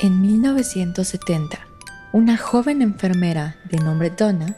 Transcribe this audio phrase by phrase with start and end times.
[0.00, 1.58] En 1970,
[2.12, 4.56] una joven enfermera de nombre Donna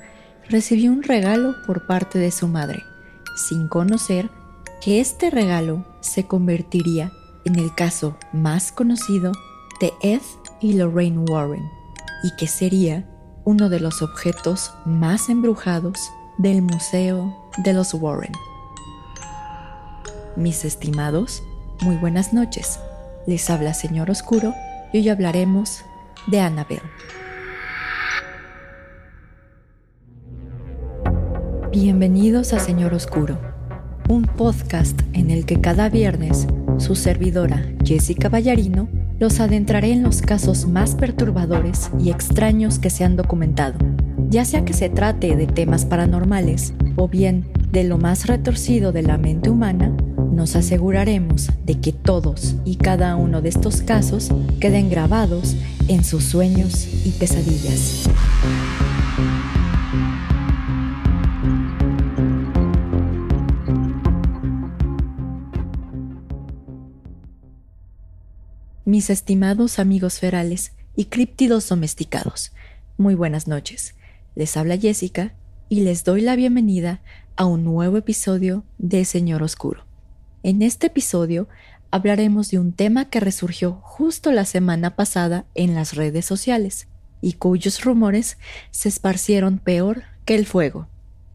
[0.51, 2.83] recibió un regalo por parte de su madre,
[3.49, 4.29] sin conocer
[4.83, 7.11] que este regalo se convertiría
[7.47, 9.33] en el caso más conocido
[9.81, 10.21] de Ed
[10.61, 11.65] y Lorraine Warren,
[12.23, 13.09] y que sería
[13.47, 15.99] uno de los objetos más embrujados
[16.37, 18.33] del Museo de los Warren.
[20.37, 21.43] Mis estimados,
[21.81, 22.79] muy buenas noches.
[23.27, 24.53] Les habla Señor Oscuro
[24.93, 25.85] y hoy hablaremos
[26.27, 26.83] de Annabelle.
[31.71, 33.39] Bienvenidos a Señor Oscuro,
[34.09, 36.49] un podcast en el que cada viernes
[36.79, 38.89] su servidora Jessica Ballarino
[39.21, 43.79] los adentraré en los casos más perturbadores y extraños que se han documentado,
[44.29, 49.03] ya sea que se trate de temas paranormales o bien de lo más retorcido de
[49.03, 49.95] la mente humana,
[50.41, 55.55] nos aseguraremos de que todos y cada uno de estos casos queden grabados
[55.87, 58.09] en sus sueños y pesadillas.
[68.87, 72.55] Mis estimados amigos ferales y críptidos domesticados,
[72.97, 73.95] muy buenas noches.
[74.35, 75.35] Les habla Jessica
[75.69, 77.03] y les doy la bienvenida
[77.37, 79.90] a un nuevo episodio de Señor Oscuro.
[80.43, 81.49] En este episodio
[81.91, 86.89] hablaremos de un tema que resurgió justo la semana pasada en las redes sociales
[87.21, 88.39] y cuyos rumores
[88.71, 90.89] se esparcieron peor que el fuego.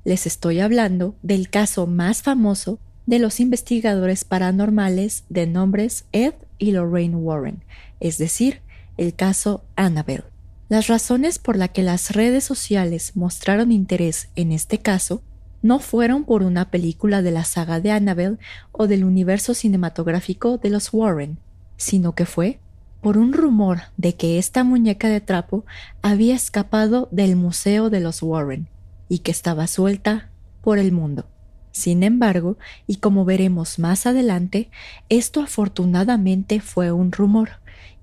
[0.05, 6.71] Les estoy hablando del caso más famoso de los investigadores paranormales de nombres Ed y
[6.71, 7.63] Lorraine Warren,
[7.99, 8.61] es decir,
[8.97, 10.23] el caso Annabelle.
[10.67, 15.21] Las razones por las que las redes sociales mostraron interés en este caso
[15.65, 18.37] no fueron por una película de la saga de Annabelle
[18.71, 21.39] o del universo cinematográfico de los Warren,
[21.75, 22.59] sino que fue
[23.01, 25.65] por un rumor de que esta muñeca de trapo
[26.03, 28.67] había escapado del Museo de los Warren
[29.09, 30.29] y que estaba suelta
[30.61, 31.25] por el mundo.
[31.71, 34.69] Sin embargo, y como veremos más adelante,
[35.09, 37.53] esto afortunadamente fue un rumor,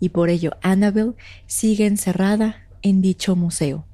[0.01, 1.15] y por ello Annabelle
[1.47, 3.85] sigue encerrada en dicho museo.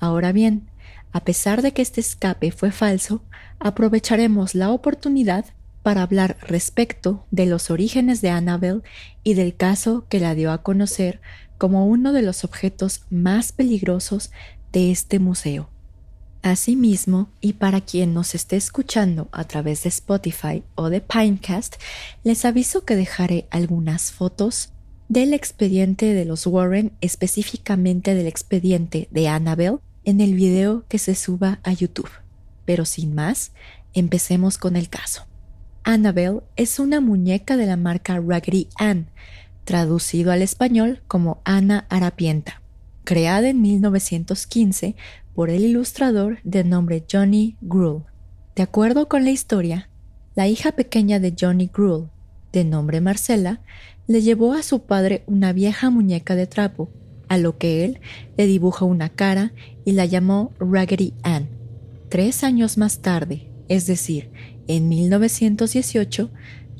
[0.00, 0.68] Ahora bien,
[1.12, 3.22] a pesar de que este escape fue falso,
[3.58, 5.46] aprovecharemos la oportunidad
[5.82, 8.82] para hablar respecto de los orígenes de Annabel
[9.22, 11.20] y del caso que la dio a conocer
[11.58, 14.30] como uno de los objetos más peligrosos
[14.72, 15.70] de este museo.
[16.42, 21.76] Asimismo, y para quien nos esté escuchando a través de Spotify o de Pinecast,
[22.24, 24.70] les aviso que dejaré algunas fotos
[25.08, 31.14] del expediente de los Warren, específicamente del expediente de Annabel, en el video que se
[31.14, 32.08] suba a YouTube.
[32.64, 33.52] Pero sin más,
[33.92, 35.26] empecemos con el caso.
[35.82, 39.08] Annabelle es una muñeca de la marca Raggedy Ann,
[39.64, 42.62] traducido al español como Ana Harapienta,
[43.04, 44.94] creada en 1915
[45.34, 48.04] por el ilustrador de nombre Johnny Gruhl.
[48.54, 49.90] De acuerdo con la historia,
[50.36, 52.10] la hija pequeña de Johnny Gruhl,
[52.52, 53.60] de nombre Marcela,
[54.06, 56.90] le llevó a su padre una vieja muñeca de trapo
[57.28, 58.00] a lo que él
[58.36, 59.52] le dibujó una cara
[59.84, 61.48] y la llamó Raggedy Ann.
[62.08, 64.30] Tres años más tarde, es decir,
[64.68, 66.30] en 1918,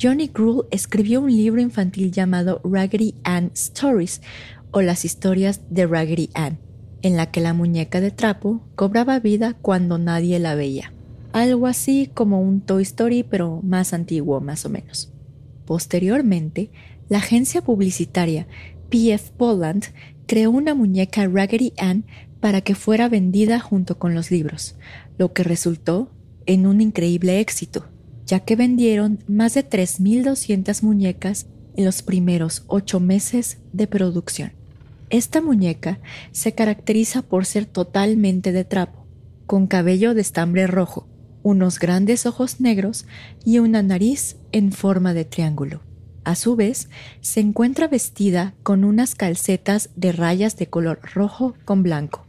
[0.01, 4.21] Johnny Gruhl escribió un libro infantil llamado Raggedy Ann Stories
[4.71, 6.59] o las historias de Raggedy Ann,
[7.03, 10.93] en la que la muñeca de trapo cobraba vida cuando nadie la veía.
[11.33, 15.13] Algo así como un Toy Story pero más antiguo más o menos.
[15.65, 16.71] Posteriormente,
[17.09, 18.47] la agencia publicitaria
[18.91, 19.33] P.F.
[19.37, 19.85] Poland
[20.27, 22.05] creó una muñeca Raggedy Ann
[22.41, 24.77] para que fuera vendida junto con los libros,
[25.19, 26.11] lo que resultó
[26.47, 27.87] en un increíble éxito,
[28.27, 34.53] ya que vendieron más de 3.200 muñecas en los primeros ocho meses de producción.
[35.11, 36.01] Esta muñeca
[36.33, 39.07] se caracteriza por ser totalmente de trapo,
[39.47, 41.07] con cabello de estambre rojo,
[41.43, 43.07] unos grandes ojos negros
[43.45, 45.86] y una nariz en forma de triángulo.
[46.27, 46.89] A su vez,
[47.21, 52.27] se encuentra vestida con unas calcetas de rayas de color rojo con blanco,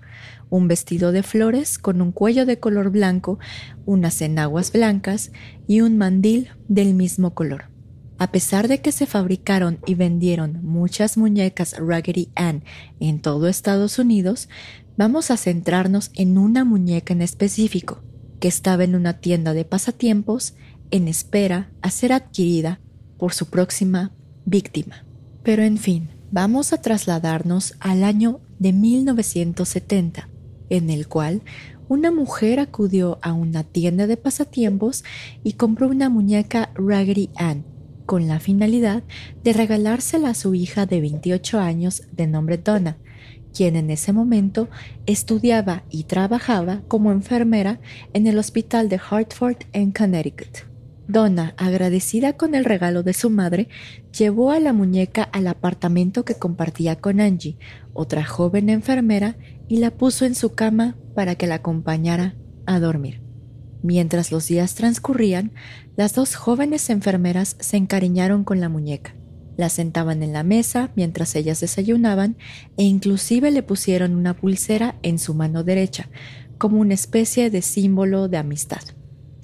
[0.52, 3.40] un vestido de flores con un cuello de color blanco,
[3.88, 5.32] unas enaguas blancas
[5.68, 7.72] y un mandil del mismo color.
[8.20, 12.64] A pesar de que se fabricaron y vendieron muchas muñecas Raggedy Ann
[13.00, 14.48] en todo Estados Unidos,
[14.96, 18.04] vamos a centrarnos en una muñeca en específico,
[18.40, 20.54] que estaba en una tienda de pasatiempos
[20.92, 22.80] en espera a ser adquirida
[23.18, 24.12] por su próxima
[24.46, 25.06] víctima.
[25.44, 30.30] Pero en fin, vamos a trasladarnos al año de 1970,
[30.70, 31.42] en el cual
[31.90, 35.04] una mujer acudió a una tienda de pasatiempos
[35.44, 37.66] y compró una muñeca Raggedy Ann,
[38.06, 39.04] con la finalidad
[39.44, 42.98] de regalársela a su hija de 28 años de nombre Donna,
[43.54, 44.70] quien en ese momento
[45.06, 47.80] estudiaba y trabajaba como enfermera
[48.14, 50.67] en el hospital de Hartford en Connecticut.
[51.08, 53.70] Donna, agradecida con el regalo de su madre,
[54.18, 57.58] llevó a la muñeca al apartamento que compartía con Angie,
[57.94, 59.38] otra joven enfermera,
[59.70, 63.22] y la puso en su cama para que la acompañara a dormir.
[63.84, 65.54] Mientras los días transcurrían,
[65.96, 69.16] las dos jóvenes enfermeras se encariñaron con la muñeca.
[69.56, 72.38] La sentaban en la mesa mientras ellas desayunaban
[72.78, 76.10] e inclusive le pusieron una pulsera en su mano derecha,
[76.58, 78.82] como una especie de símbolo de amistad.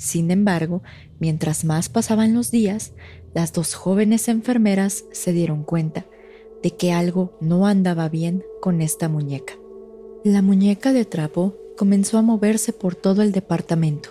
[0.04, 0.84] Sin embargo,
[1.18, 2.92] mientras más pasaban los días,
[3.34, 6.06] las dos jóvenes enfermeras se dieron cuenta
[6.62, 9.54] de que algo no andaba bien con esta muñeca.
[10.26, 14.10] La muñeca de trapo comenzó a moverse por todo el departamento.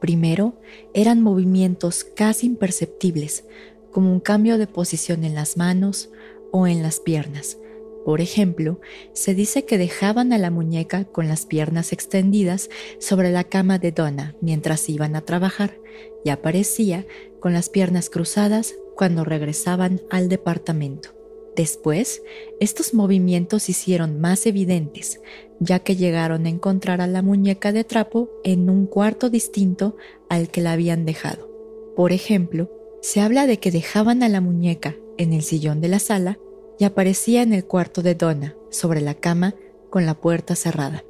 [0.00, 0.54] Primero
[0.94, 3.44] eran movimientos casi imperceptibles,
[3.92, 6.08] como un cambio de posición en las manos
[6.50, 7.58] o en las piernas.
[8.06, 8.78] Por ejemplo,
[9.14, 12.70] se dice que dejaban a la muñeca con las piernas extendidas
[13.00, 15.76] sobre la cama de Donna mientras iban a trabajar
[16.24, 17.04] y aparecía
[17.40, 21.16] con las piernas cruzadas cuando regresaban al departamento.
[21.56, 22.22] Después,
[22.60, 25.20] estos movimientos se hicieron más evidentes,
[25.58, 29.96] ya que llegaron a encontrar a la muñeca de trapo en un cuarto distinto
[30.28, 31.50] al que la habían dejado.
[31.96, 32.70] Por ejemplo,
[33.02, 36.38] se habla de que dejaban a la muñeca en el sillón de la sala
[36.78, 39.54] y aparecía en el cuarto de Donna, sobre la cama,
[39.90, 41.04] con la puerta cerrada.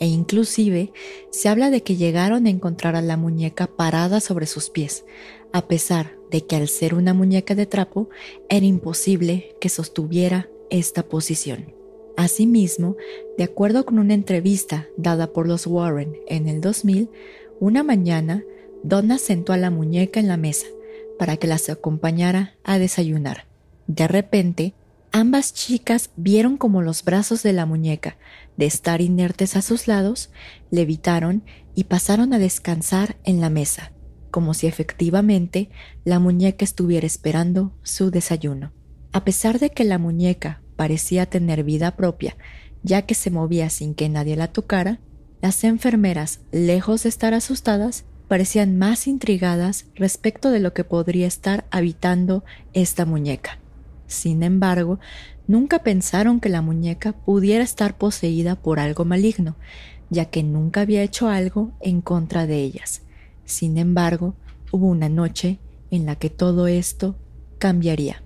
[0.00, 0.92] E inclusive
[1.30, 5.04] se habla de que llegaron a encontrar a la muñeca parada sobre sus pies,
[5.52, 8.08] a pesar de que al ser una muñeca de trapo
[8.48, 11.74] era imposible que sostuviera esta posición.
[12.16, 12.96] Asimismo,
[13.36, 17.08] de acuerdo con una entrevista dada por los Warren en el 2000,
[17.60, 18.44] una mañana
[18.82, 20.66] Donna sentó a la muñeca en la mesa
[21.18, 23.46] para que las acompañara a desayunar.
[23.86, 24.74] De repente,
[25.12, 28.16] ambas chicas vieron como los brazos de la muñeca,
[28.56, 30.30] de estar inertes a sus lados,
[30.70, 31.44] levitaron
[31.74, 33.92] y pasaron a descansar en la mesa,
[34.30, 35.70] como si efectivamente
[36.04, 38.72] la muñeca estuviera esperando su desayuno.
[39.12, 42.36] A pesar de que la muñeca parecía tener vida propia,
[42.82, 45.00] ya que se movía sin que nadie la tocara,
[45.40, 51.64] las enfermeras, lejos de estar asustadas, parecían más intrigadas respecto de lo que podría estar
[51.70, 53.58] habitando esta muñeca.
[54.08, 54.98] Sin embargo,
[55.46, 59.54] nunca pensaron que la muñeca pudiera estar poseída por algo maligno,
[60.10, 63.02] ya que nunca había hecho algo en contra de ellas.
[63.44, 64.34] Sin embargo,
[64.72, 65.60] hubo una noche
[65.92, 67.16] en la que todo esto
[67.58, 68.24] cambiaría.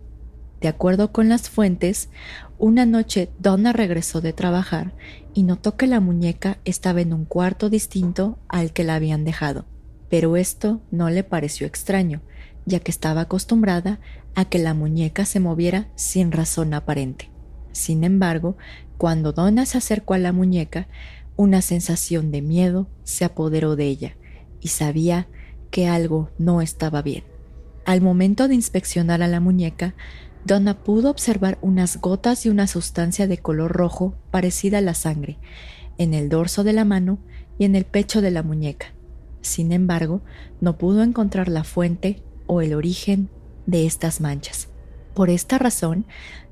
[0.62, 2.08] De acuerdo con las fuentes,
[2.56, 4.94] una noche Donna regresó de trabajar
[5.34, 9.66] y notó que la muñeca estaba en un cuarto distinto al que la habían dejado
[10.12, 12.20] pero esto no le pareció extraño,
[12.66, 14.00] ya que estaba acostumbrada
[14.34, 17.30] a que la muñeca se moviera sin razón aparente.
[17.72, 18.56] Sin embargo,
[18.98, 20.88] cuando Donna se acercó a la muñeca,
[21.36, 24.16] una sensación de miedo se apoderó de ella
[24.60, 25.28] y sabía
[25.70, 27.24] que algo no estaba bien.
[27.84, 29.94] Al momento de inspeccionar a la muñeca,
[30.44, 35.38] Donna pudo observar unas gotas de una sustancia de color rojo parecida a la sangre
[35.98, 37.18] en el dorso de la mano
[37.58, 38.86] y en el pecho de la muñeca.
[39.40, 40.22] Sin embargo,
[40.60, 43.30] no pudo encontrar la fuente o el origen
[43.64, 44.68] de estas manchas.
[45.14, 46.04] Por esta razón,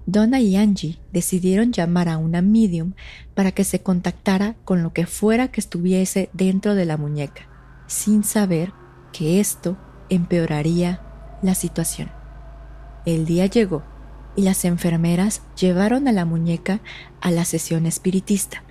[0.06, 2.94] Donna y Angie decidieron llamar a una medium
[3.34, 7.42] para que se contactara con lo que fuera que estuviese dentro de la muñeca,
[7.86, 8.72] sin saber
[9.12, 9.76] que esto
[10.08, 11.02] empeoraría
[11.42, 12.10] la situación.
[13.04, 13.82] El día llegó
[14.36, 16.80] y las enfermeras llevaron a la muñeca
[17.20, 18.64] a la sesión espiritista,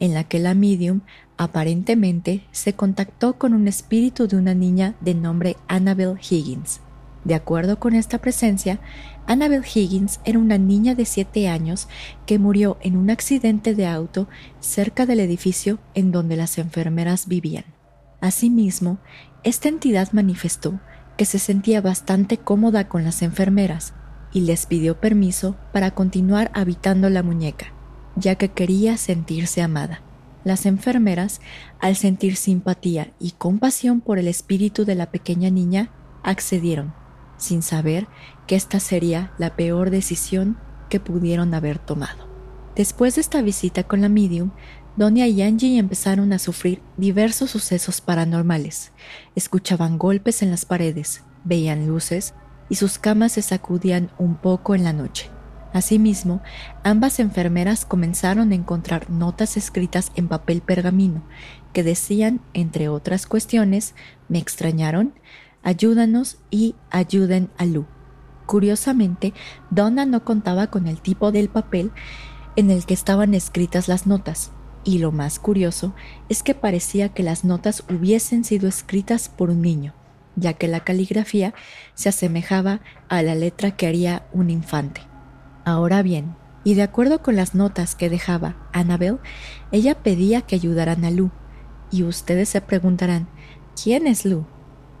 [0.00, 1.00] en la que la medium
[1.36, 6.80] aparentemente se contactó con un espíritu de una niña de nombre Annabel Higgins.
[7.24, 8.80] De acuerdo con esta presencia,
[9.26, 11.88] Annabel Higgins era una niña de 7 años
[12.26, 14.28] que murió en un accidente de auto
[14.60, 17.64] cerca del edificio en donde las enfermeras vivían.
[18.20, 18.98] Asimismo,
[19.42, 20.80] esta entidad manifestó
[21.16, 23.94] que se sentía bastante cómoda con las enfermeras
[24.32, 27.72] y les pidió permiso para continuar habitando la muñeca,
[28.16, 30.02] ya que quería sentirse amada.
[30.44, 31.40] Las enfermeras,
[31.80, 35.90] al sentir simpatía y compasión por el espíritu de la pequeña niña,
[36.22, 36.94] accedieron,
[37.38, 38.06] sin saber
[38.46, 40.58] que esta sería la peor decisión
[40.90, 42.28] que pudieron haber tomado.
[42.76, 44.50] Después de esta visita con la medium,
[44.96, 48.92] Donia y Angie empezaron a sufrir diversos sucesos paranormales.
[49.34, 52.34] Escuchaban golpes en las paredes, veían luces
[52.68, 55.33] y sus camas se sacudían un poco en la noche.
[55.74, 56.40] Asimismo,
[56.84, 61.24] ambas enfermeras comenzaron a encontrar notas escritas en papel pergamino
[61.72, 63.96] que decían, entre otras cuestiones,
[64.28, 65.14] me extrañaron,
[65.64, 67.86] ayúdanos y ayuden a Lu.
[68.46, 69.34] Curiosamente,
[69.70, 71.90] Donna no contaba con el tipo del papel
[72.54, 74.52] en el que estaban escritas las notas,
[74.84, 75.92] y lo más curioso
[76.28, 79.92] es que parecía que las notas hubiesen sido escritas por un niño,
[80.36, 81.52] ya que la caligrafía
[81.94, 85.00] se asemejaba a la letra que haría un infante.
[85.64, 89.18] Ahora bien, y de acuerdo con las notas que dejaba Annabel,
[89.72, 91.30] ella pedía que ayudaran a Lou.
[91.90, 93.28] Y ustedes se preguntarán,
[93.80, 94.46] ¿quién es Lou?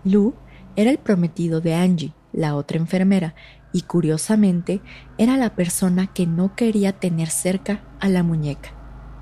[0.04, 0.34] Lou
[0.76, 3.34] era el prometido de Angie, la otra enfermera,
[3.72, 4.80] y curiosamente
[5.18, 8.70] era la persona que no quería tener cerca a la muñeca.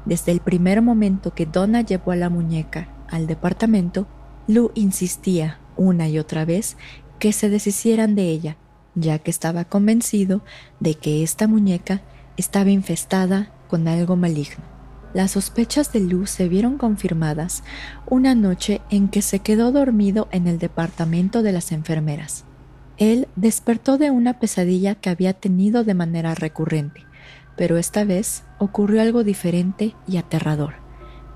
[0.04, 4.06] Desde el primer momento que Donna llevó a la muñeca al departamento,
[4.46, 6.76] Lou insistía una y otra vez
[7.18, 8.56] que se deshicieran de ella,
[8.94, 10.42] ya que estaba convencido
[10.80, 12.02] de que esta muñeca
[12.36, 14.64] estaba infestada con algo maligno.
[15.14, 17.64] Las sospechas de Lou se vieron confirmadas
[18.06, 22.44] una noche en que se quedó dormido en el departamento de las enfermeras.
[22.96, 27.04] Él despertó de una pesadilla que había tenido de manera recurrente,
[27.56, 30.74] pero esta vez ocurrió algo diferente y aterrador,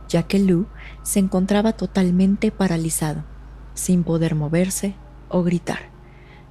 [0.08, 0.66] ya que Lou
[1.02, 3.24] se encontraba totalmente paralizado,
[3.74, 4.94] sin poder moverse
[5.28, 5.95] o gritar.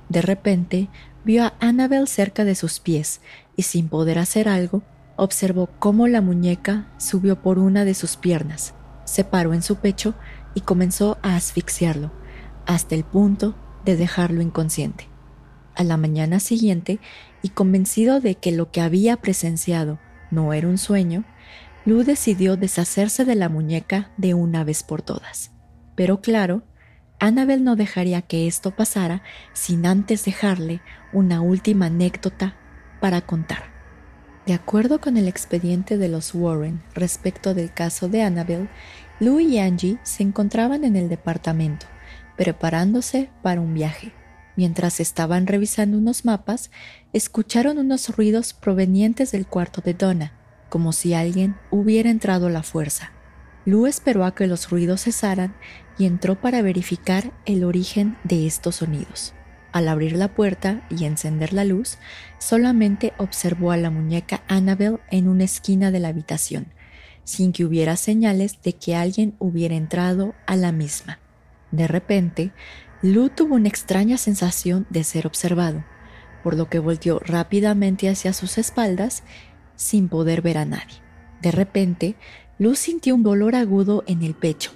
[0.10, 0.90] De repente
[1.24, 3.22] vio a Annabel cerca de sus pies
[3.56, 4.84] y sin poder hacer algo,
[5.16, 8.74] observó cómo la muñeca subió por una de sus piernas,
[9.06, 10.14] se paró en su pecho
[10.54, 12.12] y comenzó a asfixiarlo,
[12.66, 15.08] hasta el punto de dejarlo inconsciente.
[15.76, 17.00] A la mañana siguiente,
[17.42, 20.00] y convencido de que lo que había presenciado
[20.32, 21.26] no era un sueño,
[21.86, 25.52] Lu decidió deshacerse de la muñeca de una vez por todas.
[25.96, 26.64] Pero claro,
[27.20, 29.22] Annabel no dejaría que esto pasara
[29.54, 30.82] sin antes dejarle
[31.14, 32.56] una última anécdota
[33.00, 33.76] para contar.
[34.46, 38.70] De acuerdo con el expediente de los Warren respecto del caso de Annabel,
[39.20, 41.88] Lou y Angie se encontraban en el departamento,
[42.38, 44.14] preparándose para un viaje.
[44.56, 46.70] Mientras estaban revisando unos mapas,
[47.12, 50.34] escucharon unos ruidos provenientes del cuarto de Donna,
[50.70, 53.15] como si alguien hubiera entrado a la fuerza.
[53.66, 55.56] Lou esperó a que los ruidos cesaran
[55.98, 59.34] y entró para verificar el origen de estos sonidos.
[59.72, 61.98] Al abrir la puerta y encender la luz,
[62.38, 66.68] solamente observó a la muñeca Annabel en una esquina de la habitación,
[67.24, 71.20] sin que hubiera señales de que alguien hubiera entrado a la misma.
[71.72, 72.54] De repente,
[73.02, 75.84] Lou tuvo una extraña sensación de ser observado,
[76.44, 79.24] por lo que volteó rápidamente hacia sus espaldas
[79.76, 81.02] sin poder ver a nadie.
[81.42, 82.16] De repente,
[82.58, 84.72] Lou sintió un dolor agudo en el pecho,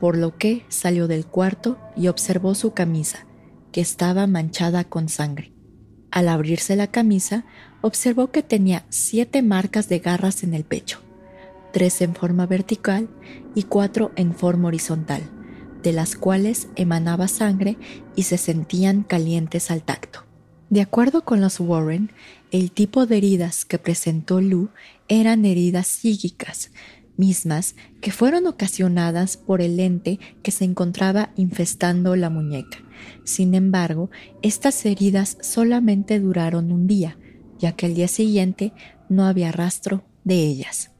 [0.00, 3.26] por lo que salió del cuarto y observó su camisa,
[3.72, 5.52] que estaba manchada con sangre.
[6.10, 7.44] Al abrirse la camisa,
[7.82, 11.00] observó que tenía siete marcas de garras en el pecho,
[11.72, 13.08] tres en forma vertical
[13.54, 15.22] y cuatro en forma horizontal,
[15.82, 17.76] de las cuales emanaba sangre
[18.16, 20.24] y se sentían calientes al tacto.
[20.70, 22.12] De acuerdo con los Warren,
[22.52, 24.68] el tipo de heridas que presentó Lou
[25.08, 26.70] eran heridas psíquicas,
[27.20, 32.78] mismas que fueron ocasionadas por el ente que se encontraba infestando la muñeca.
[33.22, 34.10] Sin embargo,
[34.42, 37.18] estas heridas solamente duraron un día,
[37.58, 38.72] ya que al día siguiente
[39.08, 40.90] no había rastro de ellas.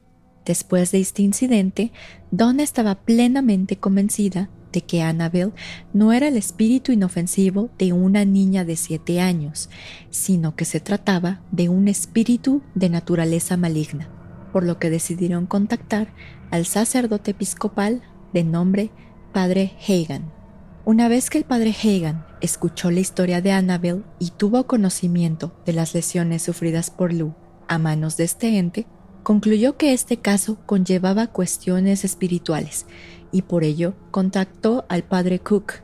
[0.45, 1.91] Después de este incidente,
[2.31, 5.51] Donna estaba plenamente convencida de que Annabel
[5.93, 9.69] no era el espíritu inofensivo de una niña de siete años,
[10.11, 14.20] sino que se trataba de un espíritu de naturaleza maligna
[14.51, 16.13] por lo que decidieron contactar
[16.51, 18.01] al sacerdote episcopal
[18.33, 18.91] de nombre
[19.33, 20.31] Padre Hagan.
[20.83, 25.73] Una vez que el padre Hagan escuchó la historia de Annabel y tuvo conocimiento de
[25.73, 27.35] las lesiones sufridas por Lou
[27.67, 28.87] a manos de este ente,
[29.23, 32.85] concluyó que este caso conllevaba cuestiones espirituales
[33.31, 35.75] y por ello contactó al padre Cook,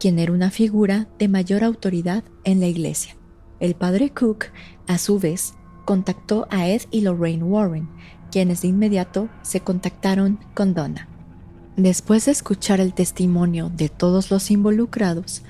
[0.00, 3.16] quien era una figura de mayor autoridad en la iglesia.
[3.60, 4.46] El padre Cook,
[4.86, 5.54] a su vez,
[5.84, 7.88] contactó a Ed y Lorraine Warren,
[8.36, 11.08] quienes de inmediato se contactaron con Donna.
[11.78, 15.42] Después de escuchar el testimonio de todos los involucrados,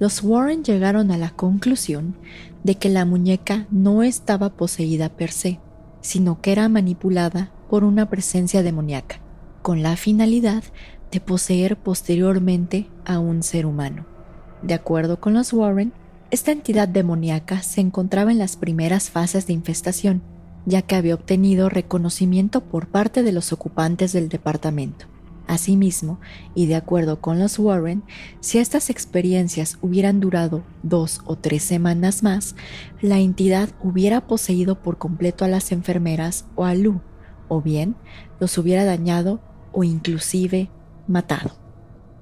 [0.00, 2.16] los Warren llegaron a la conclusión
[2.64, 5.60] de que la muñeca no estaba poseída per se,
[6.00, 9.20] sino que era manipulada por una presencia demoníaca,
[9.62, 10.64] con la finalidad
[11.12, 14.04] de poseer posteriormente a un ser humano.
[14.62, 15.92] De acuerdo con los Warren,
[16.32, 20.31] esta entidad demoníaca se encontraba en las primeras fases de infestación
[20.66, 25.06] ya que había obtenido reconocimiento por parte de los ocupantes del departamento.
[25.46, 26.20] Asimismo,
[26.54, 28.04] y de acuerdo con los Warren,
[28.40, 32.54] si estas experiencias hubieran durado dos o tres semanas más,
[33.00, 37.00] la entidad hubiera poseído por completo a las enfermeras o a Lu,
[37.48, 37.96] o bien
[38.40, 39.40] los hubiera dañado
[39.72, 40.70] o inclusive
[41.08, 41.50] matado.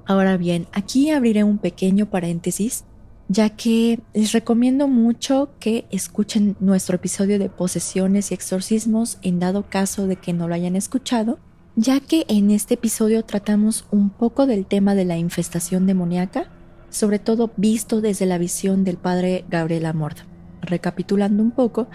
[0.06, 2.84] Ahora bien, aquí abriré un pequeño paréntesis
[3.30, 9.70] ya que les recomiendo mucho que escuchen nuestro episodio de posesiones y exorcismos en dado
[9.70, 11.38] caso de que no lo hayan escuchado,
[11.76, 16.50] ya que en este episodio tratamos un poco del tema de la infestación demoníaca,
[16.90, 20.22] sobre todo visto desde la visión del padre Gabriel Amorth.
[20.60, 21.86] Recapitulando un poco,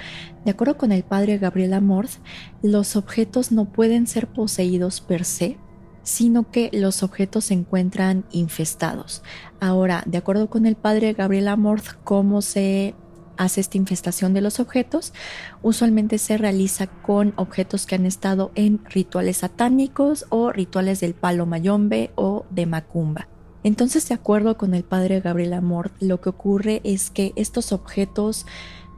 [0.46, 2.22] de acuerdo con el padre Gabriel Amorth,
[2.64, 5.58] los objetos no pueden ser poseídos per se,
[6.06, 9.24] sino que los objetos se encuentran infestados.
[9.60, 12.96] Ahora, de acuerdo con el padre Gabriel Amorth, cómo se
[13.38, 15.14] hace esta infestación de los objetos,
[15.62, 21.46] usualmente se realiza con objetos que han estado en rituales satánicos o rituales del palo
[21.46, 23.28] mayombe o de macumba.
[23.64, 28.46] Entonces, de acuerdo con el padre Gabriel Amorth, lo que ocurre es que estos objetos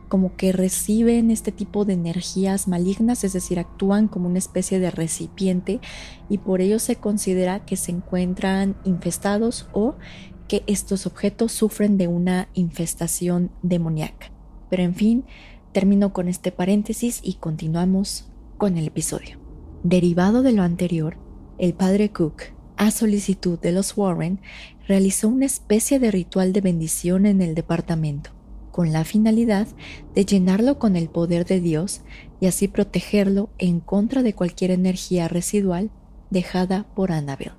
[0.08, 4.92] como que reciben este tipo de energías malignas, es decir, actúan como una especie de
[4.92, 5.80] recipiente
[6.30, 9.96] y por ello se considera que se encuentran infestados o
[10.48, 14.32] que estos objetos sufren de una infestación demoníaca.
[14.70, 15.26] Pero en fin,
[15.74, 19.40] termino con este paréntesis y continuamos con el episodio.
[19.84, 21.18] Derivado de lo anterior,
[21.58, 22.44] el padre Cook,
[22.78, 24.40] a solicitud de los Warren,
[24.88, 28.37] realizó una especie de ritual de bendición en el departamento
[28.78, 29.68] con la finalidad
[30.14, 32.02] de llenarlo con el poder de Dios
[32.40, 35.90] y así protegerlo en contra de cualquier energía residual
[36.30, 37.54] dejada por Annabel.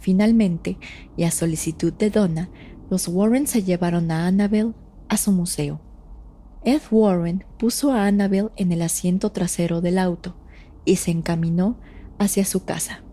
[0.00, 0.76] Finalmente,
[1.16, 2.50] y a solicitud de Donna,
[2.90, 4.74] los Warren se llevaron a Annabel
[5.08, 5.80] a su museo.
[6.64, 10.34] Ed Warren puso a Annabel en el asiento trasero del auto
[10.84, 11.78] y se encaminó
[12.18, 13.04] hacia su casa.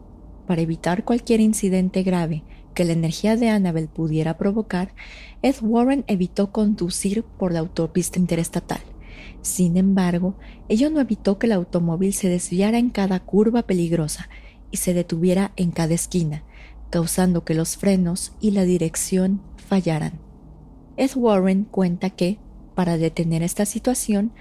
[0.48, 4.94] Para evitar cualquier incidente grave que la energía de Annabel pudiera provocar,
[5.42, 8.82] Ed Warren evitó conducir por la autopista interestatal.
[9.42, 10.36] Sin embargo,
[10.70, 14.30] ello no evitó que el automóvil se desviara en cada curva peligrosa
[14.70, 16.44] y se detuviera en cada esquina,
[16.90, 20.20] causando que los frenos y la dirección fallaran.
[20.98, 22.40] Ed Warren cuenta que,
[22.76, 24.32] para detener esta situación,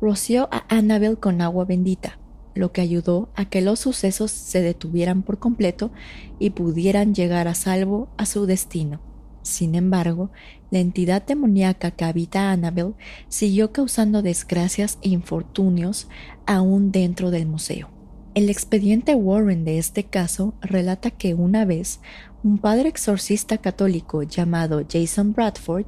[0.00, 2.18] roció a Annabel con agua bendita,
[2.54, 5.90] lo que ayudó a que los sucesos se detuvieran por completo
[6.38, 9.00] y pudieran llegar a salvo a su destino.
[9.42, 10.30] Sin embargo,
[10.70, 12.94] la entidad demoníaca que habita Annabel
[13.28, 16.08] siguió causando desgracias e infortunios
[16.46, 17.88] aún dentro del museo.
[18.34, 22.00] El expediente Warren de este caso relata que una vez
[22.44, 25.86] un padre exorcista católico llamado Jason Bradford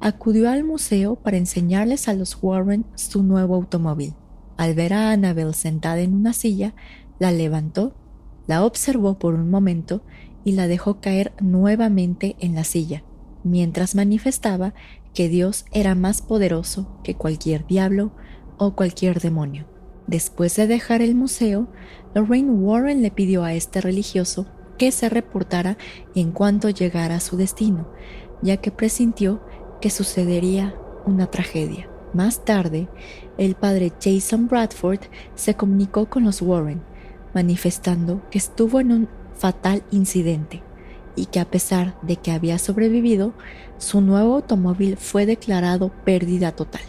[0.00, 4.14] acudió al museo para enseñarles a los Warren su nuevo automóvil.
[4.60, 6.74] Al ver a Annabel sentada en una silla,
[7.18, 7.94] la levantó,
[8.46, 10.02] la observó por un momento
[10.44, 13.02] y la dejó caer nuevamente en la silla,
[13.42, 14.74] mientras manifestaba
[15.14, 18.12] que Dios era más poderoso que cualquier diablo
[18.58, 19.64] o cualquier demonio.
[20.06, 21.72] Después de dejar el museo,
[22.14, 24.46] Lorraine Warren le pidió a este religioso
[24.76, 25.78] que se reportara
[26.14, 27.90] en cuanto llegara a su destino,
[28.42, 29.40] ya que presintió
[29.80, 30.74] que sucedería
[31.06, 31.88] una tragedia.
[32.12, 32.88] Más tarde,
[33.38, 35.00] el padre Jason Bradford
[35.36, 36.82] se comunicó con los Warren,
[37.34, 40.62] manifestando que estuvo en un fatal incidente
[41.14, 43.32] y que a pesar de que había sobrevivido,
[43.78, 46.82] su nuevo automóvil fue declarado pérdida total.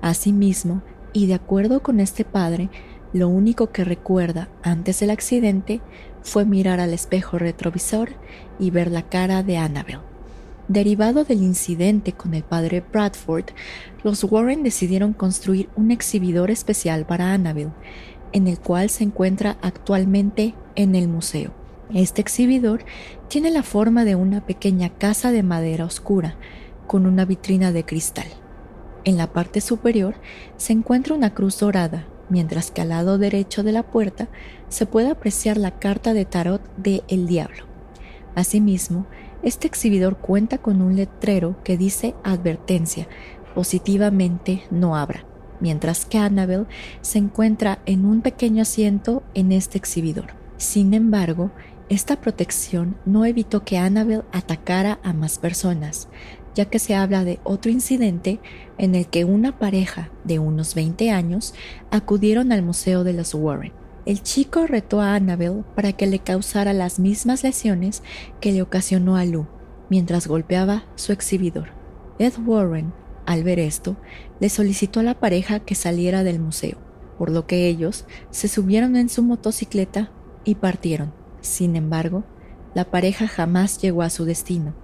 [0.00, 0.82] Asimismo,
[1.12, 2.70] y de acuerdo con este padre,
[3.12, 5.82] lo único que recuerda antes del accidente
[6.22, 8.10] fue mirar al espejo retrovisor
[8.58, 10.11] y ver la cara de Annabel.
[10.68, 13.46] Derivado del incidente con el padre Bradford,
[14.04, 17.72] los Warren decidieron construir un exhibidor especial para Annabel,
[18.32, 21.52] en el cual se encuentra actualmente en el museo.
[21.92, 22.84] Este exhibidor
[23.28, 26.36] tiene la forma de una pequeña casa de madera oscura,
[26.86, 28.28] con una vitrina de cristal.
[29.04, 30.14] En la parte superior
[30.56, 34.28] se encuentra una cruz dorada, mientras que al lado derecho de la puerta
[34.68, 37.66] se puede apreciar la carta de tarot de El Diablo.
[38.34, 39.06] Asimismo,
[39.42, 43.08] este exhibidor cuenta con un letrero que dice advertencia,
[43.54, 45.24] positivamente no abra,
[45.60, 46.66] mientras que Annabel
[47.00, 50.34] se encuentra en un pequeño asiento en este exhibidor.
[50.56, 51.50] Sin embargo,
[51.88, 56.08] esta protección no evitó que Annabel atacara a más personas,
[56.54, 58.40] ya que se habla de otro incidente
[58.78, 61.54] en el que una pareja de unos 20 años
[61.90, 66.72] acudieron al Museo de los Warren el chico retó a Annabel para que le causara
[66.72, 68.02] las mismas lesiones
[68.40, 69.46] que le ocasionó a Lou
[69.88, 71.68] mientras golpeaba su exhibidor.
[72.18, 72.92] Ed Warren,
[73.26, 73.96] al ver esto,
[74.40, 76.78] le solicitó a la pareja que saliera del museo,
[77.18, 80.10] por lo que ellos se subieron en su motocicleta
[80.44, 81.12] y partieron.
[81.40, 82.24] Sin embargo,
[82.74, 84.74] la pareja jamás llegó a su destino,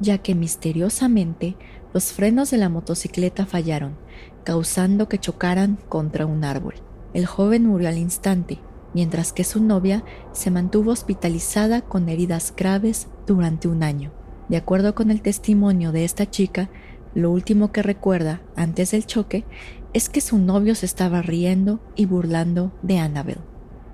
[0.00, 1.56] ya que misteriosamente
[1.92, 3.96] los frenos de la motocicleta fallaron,
[4.44, 6.74] causando que chocaran contra un árbol.
[7.14, 8.58] El joven murió al instante,
[8.92, 14.12] mientras que su novia se mantuvo hospitalizada con heridas graves durante un año.
[14.48, 16.68] De acuerdo con el testimonio de esta chica,
[17.14, 19.44] Lo último que recuerda antes del choque
[19.92, 23.40] es que su novio se estaba riendo y burlando de Annabelle.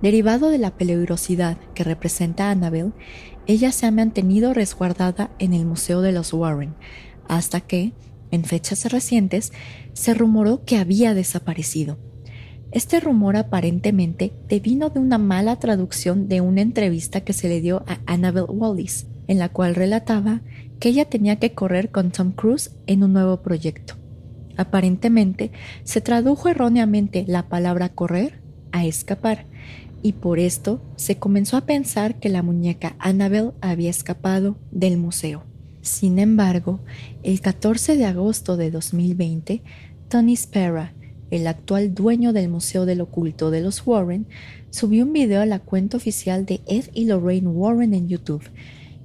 [0.00, 2.92] Derivado de la peligrosidad que representa Annabelle,
[3.46, 6.74] ella se ha mantenido resguardada en el Museo de los Warren,
[7.28, 7.92] hasta que,
[8.30, 9.52] en fechas recientes,
[9.92, 11.98] se rumoró que había desaparecido.
[12.72, 17.82] Este rumor aparentemente devino de una mala traducción de una entrevista que se le dio
[17.88, 20.40] a Annabelle Wallis, en la cual relataba
[20.78, 23.94] que ella tenía que correr con Tom Cruise en un nuevo proyecto.
[24.56, 25.50] Aparentemente,
[25.82, 29.46] se tradujo erróneamente la palabra correr a escapar,
[30.02, 35.42] y por esto se comenzó a pensar que la muñeca Annabelle había escapado del museo.
[35.82, 36.80] Sin embargo,
[37.24, 39.62] el 14 de agosto de 2020,
[40.08, 40.88] Tony Sparrow,
[41.30, 44.26] el actual dueño del Museo del Oculto de los Warren,
[44.70, 48.42] subió un video a la cuenta oficial de Ed y Lorraine Warren en YouTube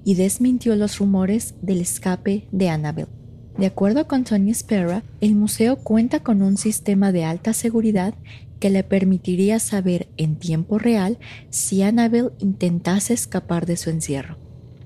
[0.04, 3.10] y desmintió los rumores del escape de Annabelle.
[3.58, 8.14] De acuerdo con Tony Sparrow, el museo cuenta con un sistema de alta seguridad
[8.60, 11.18] que le permitiría saber en tiempo real
[11.50, 14.38] si Annabelle intentase escapar de su encierro.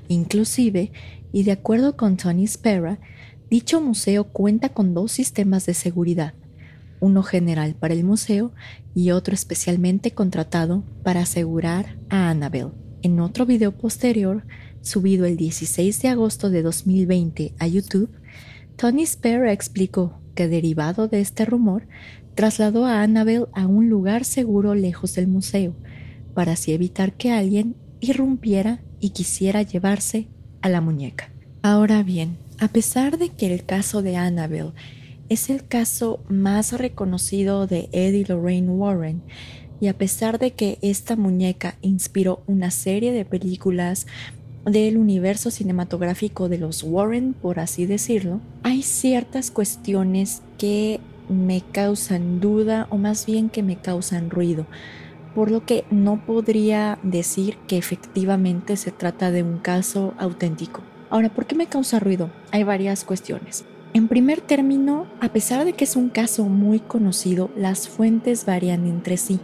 [0.07, 0.91] Inclusive,
[1.31, 2.97] y de acuerdo con Tony Sparrow,
[3.49, 6.33] dicho museo cuenta con dos sistemas de seguridad,
[6.99, 8.51] uno general para el museo
[8.95, 12.71] y otro especialmente contratado para asegurar a Annabelle.
[13.01, 14.43] En otro video posterior,
[14.81, 18.09] subido el 16 de agosto de 2020 a YouTube,
[18.75, 21.87] Tony Sparrow explicó que derivado de este rumor,
[22.35, 25.75] trasladó a Annabelle a un lugar seguro lejos del museo,
[26.33, 30.27] para así evitar que alguien irrumpiera y quisiera llevarse
[30.61, 31.29] a la muñeca.
[31.61, 34.71] Ahora bien, a pesar de que el caso de Annabelle
[35.29, 39.21] es el caso más reconocido de Eddie Lorraine Warren,
[39.79, 44.07] y a pesar de que esta muñeca inspiró una serie de películas
[44.65, 52.39] del universo cinematográfico de los Warren, por así decirlo, hay ciertas cuestiones que me causan
[52.41, 54.65] duda o más bien que me causan ruido,
[55.33, 60.81] por lo que no podría decir que efectivamente se trata de un caso auténtico.
[61.09, 62.29] Ahora, ¿por qué me causa ruido?
[62.51, 63.63] Hay varias cuestiones.
[63.93, 68.85] En primer término, a pesar de que es un caso muy conocido, las fuentes varían
[68.85, 69.39] entre sí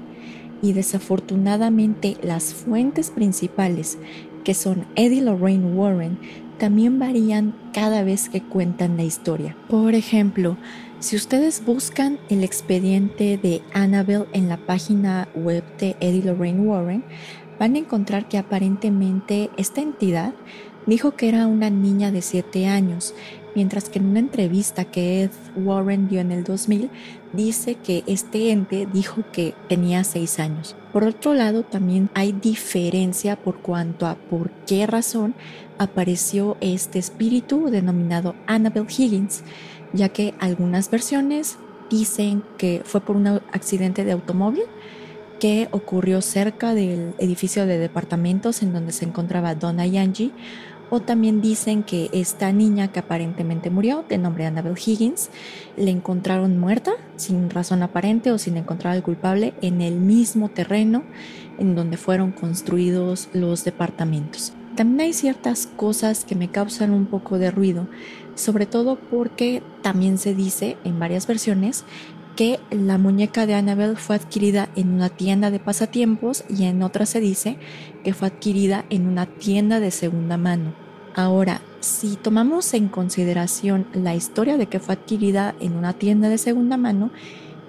[0.61, 3.97] y desafortunadamente las fuentes principales,
[4.43, 6.19] que son Eddie Lorraine Warren,
[6.59, 9.57] también varían cada vez que cuentan la historia.
[9.67, 10.57] Por ejemplo,
[10.99, 17.03] si ustedes buscan el expediente de Annabelle en la página web de Eddie Lorraine Warren,
[17.59, 20.35] van a encontrar que aparentemente esta entidad
[20.85, 23.15] dijo que era una niña de 7 años
[23.55, 26.89] mientras que en una entrevista que Ed Warren dio en el 2000
[27.33, 30.75] dice que este ente dijo que tenía 6 años.
[30.93, 35.33] Por otro lado, también hay diferencia por cuanto a por qué razón
[35.77, 39.43] apareció este espíritu denominado Annabelle Higgins,
[39.93, 41.57] ya que algunas versiones
[41.89, 44.63] dicen que fue por un accidente de automóvil
[45.39, 50.31] que ocurrió cerca del edificio de departamentos en donde se encontraba Donna y Angie,
[50.89, 55.29] o también dicen que esta niña que aparentemente murió, de nombre Annabelle Higgins,
[55.77, 61.03] le encontraron muerta, sin razón aparente o sin encontrar al culpable, en el mismo terreno
[61.57, 64.53] en donde fueron construidos los departamentos.
[64.75, 67.87] También hay ciertas cosas que me causan un poco de ruido,
[68.35, 71.85] sobre todo porque también se dice en varias versiones
[72.35, 77.05] que la muñeca de Annabelle fue adquirida en una tienda de pasatiempos y en otra
[77.05, 77.57] se dice
[78.03, 80.73] que fue adquirida en una tienda de segunda mano.
[81.15, 86.37] Ahora, si tomamos en consideración la historia de que fue adquirida en una tienda de
[86.37, 87.11] segunda mano,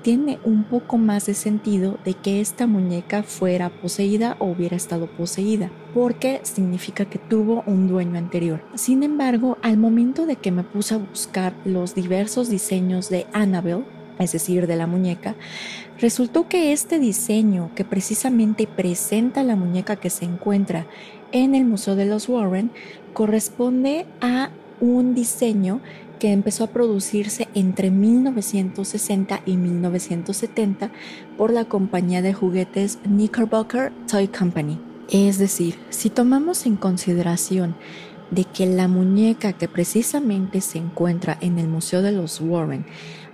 [0.03, 5.09] tiene un poco más de sentido de que esta muñeca fuera poseída o hubiera estado
[5.09, 8.63] poseída, porque significa que tuvo un dueño anterior.
[8.75, 13.85] Sin embargo, al momento de que me puse a buscar los diversos diseños de Annabelle,
[14.19, 15.35] es decir, de la muñeca,
[15.99, 20.87] resultó que este diseño que precisamente presenta la muñeca que se encuentra
[21.33, 22.71] en el Museo de los Warren
[23.13, 24.51] corresponde a
[24.81, 25.81] un diseño
[26.19, 30.91] que empezó a producirse entre 1960 y 1970
[31.37, 34.79] por la compañía de juguetes Knickerbocker Toy Company.
[35.11, 37.77] Es decir, si tomamos en consideración
[38.31, 42.85] de que la muñeca que precisamente se encuentra en el Museo de los Warren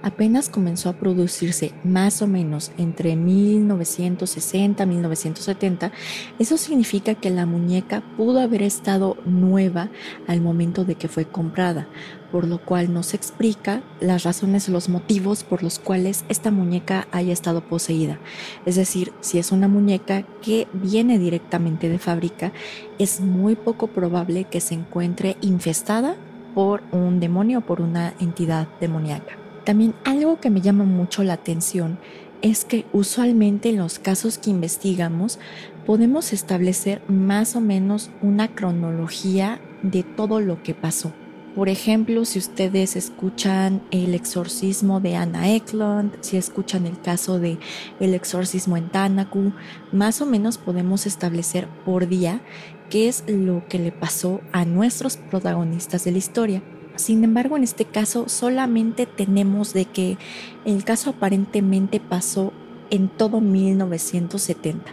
[0.03, 5.93] apenas comenzó a producirse más o menos entre 1960 y 1970,
[6.39, 9.91] eso significa que la muñeca pudo haber estado nueva
[10.27, 11.89] al momento de que fue comprada,
[12.31, 16.51] por lo cual no se explica las razones o los motivos por los cuales esta
[16.51, 18.19] muñeca haya estado poseída.
[18.67, 22.53] Es decir, si es una muñeca que viene directamente de fábrica,
[22.99, 26.17] es muy poco probable que se encuentre infestada
[26.55, 29.42] por un demonio o por una entidad demoníaca.
[29.65, 31.99] También algo que me llama mucho la atención
[32.43, 35.39] es que usualmente en los casos que investigamos
[35.87, 41.13] podemos establecer más o menos una cronología de todo lo que pasó.
[41.55, 47.59] Por ejemplo, si ustedes escuchan el exorcismo de Anna Eklund, si escuchan el caso de
[48.01, 49.53] el exorcismo en Tanaku,
[49.93, 52.41] más o menos podemos establecer por día
[52.89, 56.63] qué es lo que le pasó a nuestros protagonistas de la historia.
[56.97, 60.19] Sin embargo, en este caso solamente tenemos de que
[60.65, 62.53] el caso aparentemente pasó
[62.91, 64.93] en todo 1970.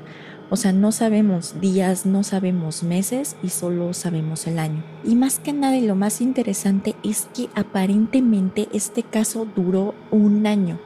[0.51, 4.83] O sea, no sabemos días, no sabemos meses y solo sabemos el año.
[5.03, 10.47] Y más que nada y lo más interesante es que aparentemente este caso duró un
[10.47, 10.79] año.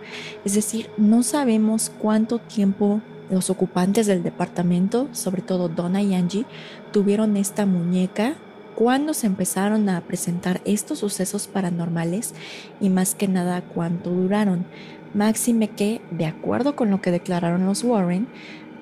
[0.44, 6.46] Es decir, no sabemos cuánto tiempo los ocupantes del departamento, sobre todo Donna y Angie,
[6.92, 8.36] tuvieron esta muñeca
[8.76, 12.34] cuándo se empezaron a presentar estos sucesos paranormales
[12.80, 14.66] y más que nada cuánto duraron.
[15.14, 18.28] Máxime que, de acuerdo con lo que declararon los Warren,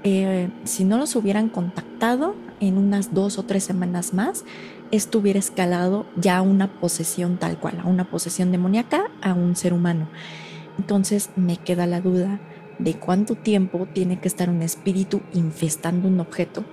[0.03, 4.45] eh, si no los hubieran contactado en unas dos o tres semanas más,
[4.91, 9.55] esto hubiera escalado ya a una posesión tal cual, a una posesión demoníaca a un
[9.55, 10.09] ser humano.
[10.77, 12.39] Entonces me queda la duda
[12.79, 16.63] de cuánto tiempo tiene que estar un espíritu infestando un objeto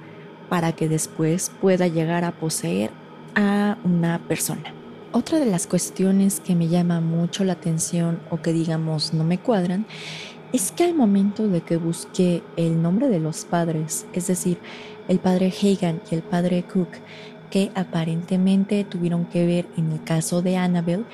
[0.49, 2.91] para que después pueda llegar a poseer
[3.39, 4.75] a una persona.
[5.13, 9.39] Otra de las cuestiones que me llama mucho la atención o que digamos no me
[9.39, 9.87] cuadran
[10.53, 14.59] es que al momento de que busqué el nombre de los padres, es decir,
[15.07, 16.89] el padre Hagan y el padre Cook,
[17.49, 21.05] que aparentemente tuvieron que ver en el caso de Annabelle,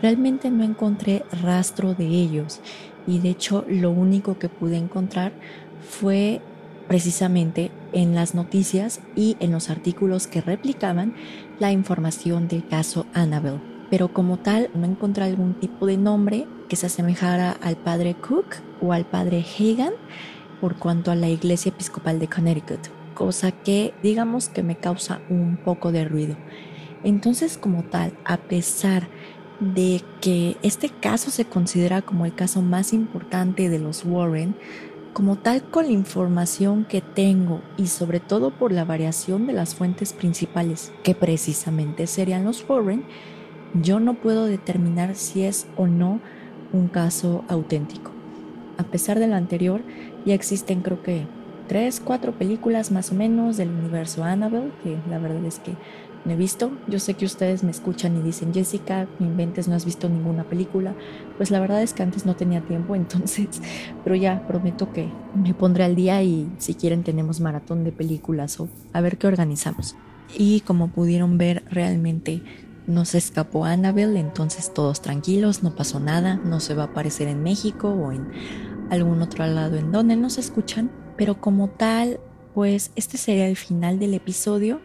[0.00, 2.60] realmente no encontré rastro de ellos
[3.08, 5.32] y de hecho lo único que pude encontrar
[5.80, 6.40] fue
[6.88, 11.14] precisamente en las noticias y en los artículos que replicaban
[11.58, 13.60] la información del caso Annabelle.
[13.90, 18.56] Pero como tal no encontré algún tipo de nombre que se asemejara al padre Cook
[18.80, 19.92] o al padre Hagan
[20.60, 25.58] por cuanto a la iglesia episcopal de Connecticut, cosa que digamos que me causa un
[25.58, 26.36] poco de ruido.
[27.04, 29.08] Entonces como tal, a pesar
[29.60, 34.56] de que este caso se considera como el caso más importante de los Warren,
[35.12, 39.74] como tal con la información que tengo y sobre todo por la variación de las
[39.74, 43.04] fuentes principales, que precisamente serían los Warren,
[43.74, 46.20] yo no puedo determinar si es o no
[46.72, 48.10] un caso auténtico.
[48.78, 49.82] A pesar de lo anterior,
[50.24, 51.26] ya existen creo que
[51.68, 55.74] tres, cuatro películas más o menos del universo Annabelle, que la verdad es que
[56.24, 56.70] no he visto.
[56.88, 60.44] Yo sé que ustedes me escuchan y dicen, Jessica, me inventes, no has visto ninguna
[60.44, 60.94] película.
[61.36, 63.60] Pues la verdad es que antes no tenía tiempo, entonces,
[64.04, 68.60] pero ya prometo que me pondré al día y si quieren tenemos maratón de películas
[68.60, 69.96] o a ver qué organizamos.
[70.36, 72.42] Y como pudieron ver, realmente
[72.86, 77.28] no se escapó Annabelle, entonces todos tranquilos, no pasó nada, no se va a aparecer
[77.28, 78.28] en México o en
[78.90, 82.18] algún otro lado en donde nos escuchan, pero como tal,
[82.54, 84.80] pues este sería el final del episodio.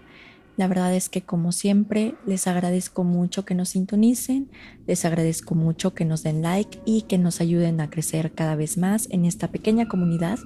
[0.57, 4.49] La verdad es que como siempre les agradezco mucho que nos sintonicen,
[4.87, 8.75] les agradezco mucho que nos den like y que nos ayuden a crecer cada vez
[8.77, 10.39] más en esta pequeña comunidad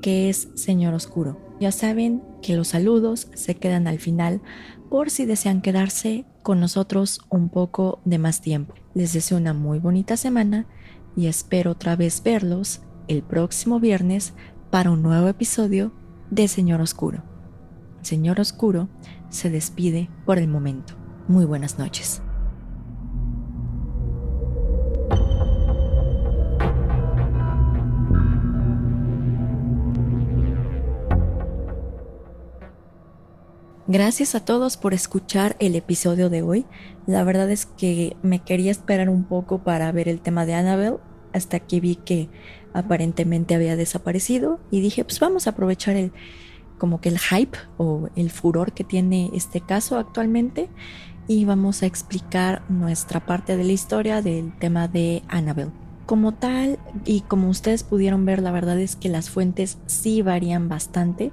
[0.00, 1.38] que es Señor Oscuro.
[1.60, 4.40] Ya saben que los saludos se quedan al final
[4.88, 8.74] por si desean quedarse con nosotros un poco de más tiempo.
[8.94, 10.66] Les deseo una muy bonita semana
[11.16, 14.32] y espero otra vez verlos el próximo viernes
[14.70, 15.92] para un nuevo episodio
[16.30, 17.24] de Señor Oscuro.
[18.02, 18.88] Señor Oscuro
[19.30, 20.94] se despide por el momento.
[21.28, 22.22] Muy buenas noches.
[33.92, 36.64] Gracias a todos por escuchar el episodio de hoy.
[37.08, 40.98] La verdad es que me quería esperar un poco para ver el tema de Annabelle
[41.32, 42.28] hasta que vi que
[42.72, 46.12] aparentemente había desaparecido y dije, pues vamos a aprovechar el
[46.80, 50.70] como que el hype o el furor que tiene este caso actualmente
[51.28, 55.70] y vamos a explicar nuestra parte de la historia del tema de Annabelle.
[56.06, 60.68] Como tal, y como ustedes pudieron ver, la verdad es que las fuentes sí varían
[60.68, 61.30] bastante.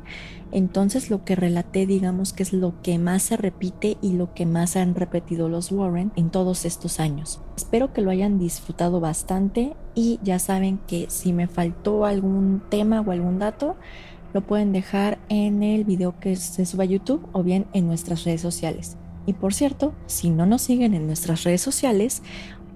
[0.51, 4.45] Entonces lo que relaté, digamos que es lo que más se repite y lo que
[4.45, 7.41] más han repetido los Warren en todos estos años.
[7.55, 13.01] Espero que lo hayan disfrutado bastante y ya saben que si me faltó algún tema
[13.01, 13.77] o algún dato,
[14.37, 18.23] lo pueden dejar en el video que se suba a YouTube o bien en nuestras
[18.23, 18.95] redes sociales.
[19.25, 22.21] Y por cierto, si no nos siguen en nuestras redes sociales,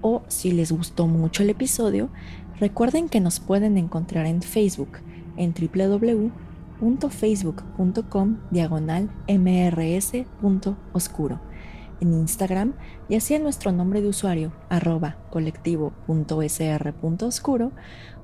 [0.00, 2.10] o si les gustó mucho el episodio,
[2.58, 4.98] recuerden que nos pueden encontrar en Facebook
[5.36, 11.40] en www.facebook.com diagonal mrs.oscuro
[12.00, 12.74] en Instagram
[13.08, 17.70] y así en nuestro nombre de usuario arroba colectivo.sr.oscuro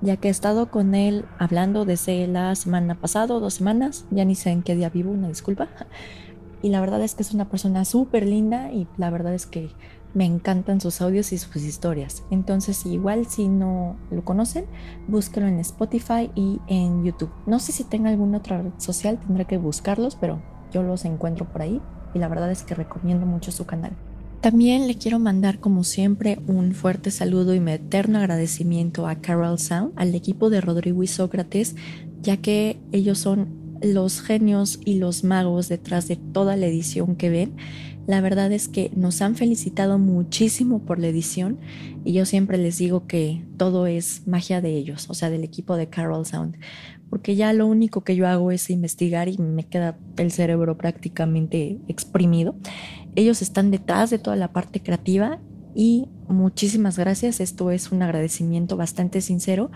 [0.01, 4.35] ya que he estado con él hablando desde la semana pasada, dos semanas, ya ni
[4.35, 5.67] sé en qué día vivo, una disculpa.
[6.61, 9.69] Y la verdad es que es una persona súper linda y la verdad es que
[10.13, 12.23] me encantan sus audios y sus historias.
[12.29, 14.65] Entonces, igual si no lo conocen,
[15.07, 17.31] búsquelo en Spotify y en YouTube.
[17.47, 20.39] No sé si tenga alguna otra red social, tendré que buscarlos, pero
[20.71, 21.81] yo los encuentro por ahí
[22.13, 23.95] y la verdad es que recomiendo mucho su canal.
[24.41, 29.57] También le quiero mandar como siempre un fuerte saludo y mi eterno agradecimiento a Carol
[29.57, 31.75] Sound, al equipo de Rodrigo y Sócrates,
[32.21, 33.47] ya que ellos son
[33.81, 37.55] los genios y los magos detrás de toda la edición que ven.
[38.05, 41.57] La verdad es que nos han felicitado muchísimo por la edición
[42.05, 45.75] y yo siempre les digo que todo es magia de ellos, o sea, del equipo
[45.75, 46.57] de Carol Sound,
[47.09, 51.79] porque ya lo único que yo hago es investigar y me queda el cerebro prácticamente
[51.89, 52.55] exprimido.
[53.17, 55.39] Ellos están detrás de toda la parte creativa
[55.73, 57.39] y muchísimas gracias.
[57.39, 59.71] Esto es un agradecimiento bastante sincero.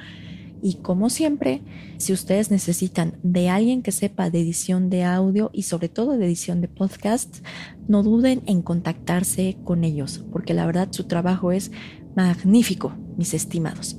[0.62, 1.64] Y como siempre,
[1.98, 6.26] si ustedes necesitan de alguien que sepa de edición de audio y sobre todo de
[6.28, 7.44] edición de podcast,
[7.88, 11.72] no duden en contactarse con ellos, porque la verdad su trabajo es
[12.16, 13.98] magnífico, mis estimados.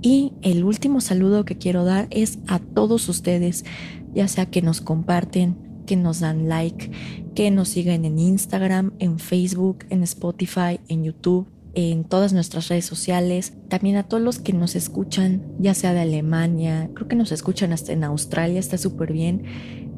[0.00, 3.66] Y el último saludo que quiero dar es a todos ustedes,
[4.14, 6.90] ya sea que nos comparten, que nos dan like,
[7.34, 12.86] que nos siguen en Instagram, en Facebook, en Spotify, en YouTube, en todas nuestras redes
[12.86, 13.54] sociales.
[13.68, 17.72] También a todos los que nos escuchan, ya sea de Alemania, creo que nos escuchan
[17.72, 19.42] hasta en Australia, está súper bien,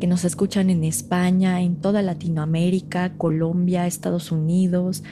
[0.00, 5.02] que nos escuchan en España, en toda Latinoamérica, Colombia, Estados Unidos.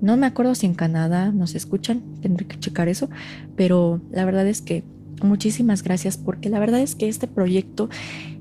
[0.00, 3.08] No me acuerdo si en Canadá nos escuchan, tendré que checar eso,
[3.56, 4.84] pero la verdad es que
[5.22, 7.88] muchísimas gracias porque la verdad es que este proyecto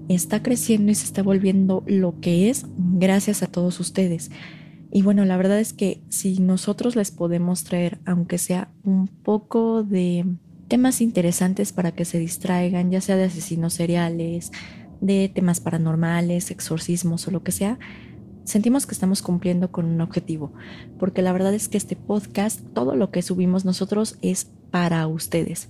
[0.09, 4.31] está creciendo y se está volviendo lo que es gracias a todos ustedes.
[4.91, 9.83] Y bueno, la verdad es que si nosotros les podemos traer, aunque sea un poco
[9.83, 10.25] de
[10.67, 14.51] temas interesantes para que se distraigan, ya sea de asesinos seriales,
[15.01, 17.79] de temas paranormales, exorcismos o lo que sea,
[18.43, 20.53] sentimos que estamos cumpliendo con un objetivo,
[20.99, 25.69] porque la verdad es que este podcast, todo lo que subimos nosotros es para ustedes.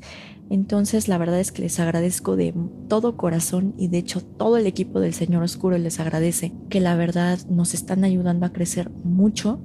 [0.49, 2.53] Entonces la verdad es que les agradezco de
[2.88, 6.95] todo corazón y de hecho todo el equipo del Señor Oscuro les agradece que la
[6.95, 9.60] verdad nos están ayudando a crecer mucho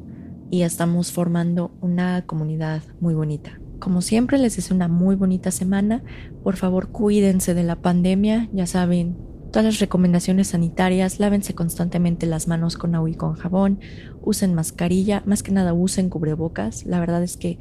[0.50, 3.60] y estamos formando una comunidad muy bonita.
[3.80, 6.02] Como siempre les deseo una muy bonita semana.
[6.42, 9.16] Por favor cuídense de la pandemia, ya saben,
[9.50, 13.80] todas las recomendaciones sanitarias, lávense constantemente las manos con agua y con jabón,
[14.22, 16.84] usen mascarilla, más que nada usen cubrebocas.
[16.86, 17.58] La verdad es que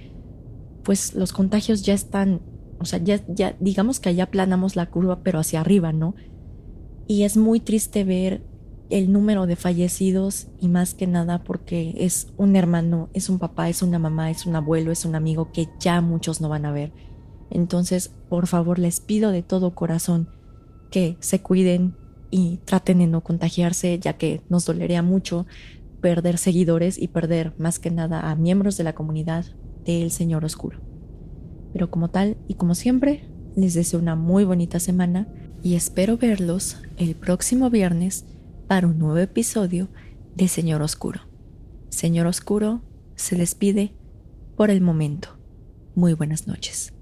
[0.83, 2.41] pues los contagios ya están,
[2.79, 6.15] o sea, ya, ya digamos que ya planamos la curva, pero hacia arriba, ¿no?
[7.07, 8.43] Y es muy triste ver
[8.89, 13.69] el número de fallecidos y más que nada porque es un hermano, es un papá,
[13.69, 16.71] es una mamá, es un abuelo, es un amigo que ya muchos no van a
[16.71, 16.93] ver.
[17.49, 20.29] Entonces, por favor, les pido de todo corazón
[20.91, 21.95] que se cuiden
[22.29, 25.45] y traten de no contagiarse, ya que nos dolería mucho
[26.01, 29.45] perder seguidores y perder más que nada a miembros de la comunidad
[29.85, 30.96] del Señor Oscuro.
[31.73, 33.23] Pero como tal y como siempre,
[33.55, 35.27] les deseo una muy bonita semana
[35.63, 38.25] y espero verlos el próximo viernes
[38.67, 39.87] para un nuevo episodio
[40.35, 41.21] de Señor Oscuro.
[41.89, 42.81] Señor Oscuro
[43.15, 43.93] se despide
[44.55, 45.37] por el momento.
[45.95, 46.96] Muy buenas noches.